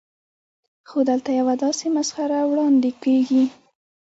[0.89, 3.43] خو دلته یوه داسې مسخره وړاندې کېږي.